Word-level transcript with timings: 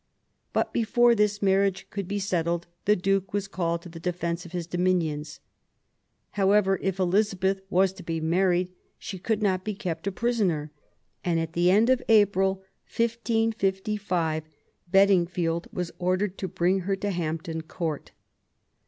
But 0.51 0.73
before 0.73 1.13
this 1.13 1.43
marriage 1.43 1.85
could 1.91 2.07
be 2.07 2.17
settled, 2.17 2.65
the 2.85 2.95
Duke 2.95 3.33
was 3.33 3.47
called 3.47 3.83
to 3.83 3.87
the 3.89 3.99
defence 3.99 4.47
of 4.47 4.51
his 4.51 4.65
dominions. 4.65 5.41
However, 6.31 6.79
if 6.81 6.97
Elizabeth 6.97 7.61
was 7.69 7.93
to 7.93 8.01
be 8.03 8.19
married, 8.19 8.73
she 8.97 9.19
could 9.19 9.43
not 9.43 9.63
be 9.63 9.75
kept 9.75 10.07
a 10.07 10.11
prisoner; 10.11 10.71
and 11.23 11.39
at 11.39 11.53
the 11.53 11.69
end 11.69 11.91
of 11.91 12.01
April, 12.09 12.63
1555, 12.87 14.45
Bedingfield 14.89 15.67
was 15.71 15.91
ordered 15.99 16.35
to 16.39 16.47
bring 16.47 16.79
her 16.79 16.95
to 16.95 17.11
Hampton 17.11 17.61
Court. 17.61 18.09